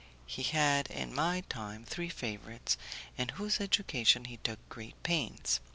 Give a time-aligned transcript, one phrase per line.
[0.25, 2.75] He had, in my time, three favourites
[3.19, 5.59] in whose education he took great pains.